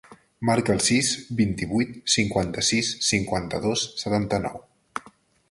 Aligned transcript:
Marca 0.49 0.71
el 0.75 0.79
sis, 0.85 1.09
vint-i-vuit, 1.41 1.91
cinquanta-sis, 2.15 2.91
cinquanta-dos, 3.11 3.85
setanta-nou. 4.07 4.61